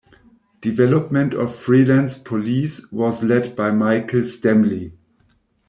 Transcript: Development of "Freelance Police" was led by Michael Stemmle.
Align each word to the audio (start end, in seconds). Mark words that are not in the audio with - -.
Development 0.61 1.31
of 1.35 1.55
"Freelance 1.55 2.17
Police" 2.17 2.91
was 2.91 3.21
led 3.21 3.55
by 3.55 3.69
Michael 3.69 4.21
Stemmle. 4.21 4.93